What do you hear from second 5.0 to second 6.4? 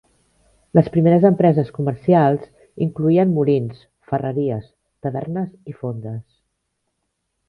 tavernes i fondes.